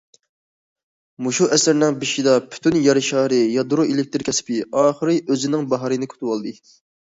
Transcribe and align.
مۇشۇ 1.25 1.49
ئەسىرنىڭ 1.57 1.97
بېشىدا، 2.03 2.33
پۈتۈن 2.53 2.77
يەر 2.85 3.01
شارى 3.09 3.43
يادرو 3.57 3.85
ئېلېكتىر 3.91 4.25
كەسپى 4.31 4.59
ئاخىرى 4.81 5.19
ئۆزىنىڭ 5.29 5.69
باھارىنى 5.75 6.11
كۈتۈۋالدى. 6.17 6.57